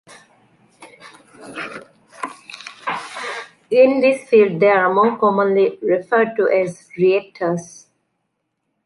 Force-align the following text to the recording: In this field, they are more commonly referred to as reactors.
In 3.69 3.99
this 4.01 4.27
field, 4.27 4.59
they 4.59 4.65
are 4.69 4.91
more 4.91 5.15
commonly 5.19 5.77
referred 5.83 6.35
to 6.37 6.47
as 6.49 6.89
reactors. 6.97 7.85